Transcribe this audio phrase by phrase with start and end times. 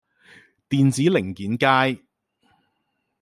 [0.67, 2.01] 電子零件街